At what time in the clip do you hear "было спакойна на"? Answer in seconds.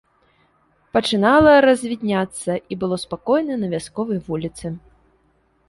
2.85-3.67